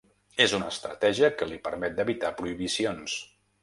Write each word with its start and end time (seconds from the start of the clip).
És 0.45 0.55
una 0.59 0.69
estratègia 0.75 1.31
que 1.43 1.51
li 1.53 1.61
permet 1.69 2.01
d’evitar 2.01 2.35
prohibicions. 2.43 3.25